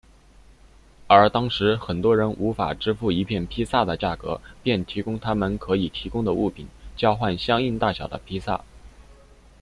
[1.05, 8.63] 而当时很多人无法支付一片披萨的价格便提供他们可以提供的物品交换相应大小的披萨。